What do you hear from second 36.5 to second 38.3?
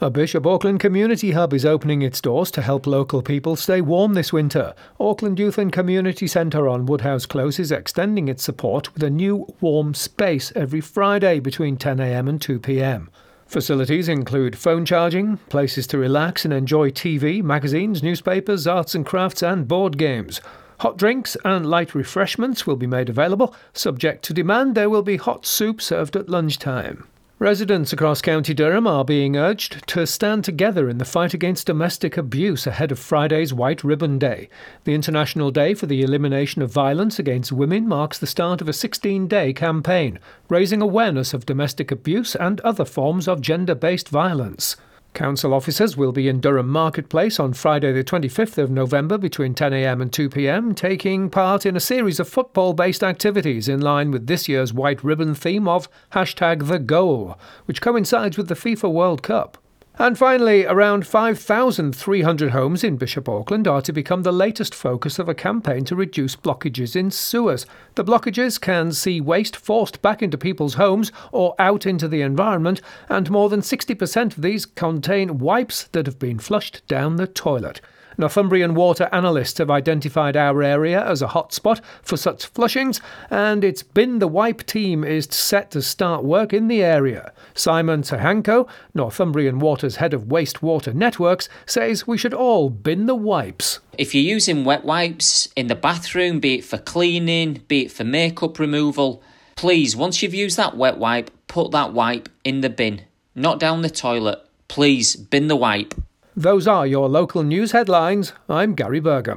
of Violence Against Women marks the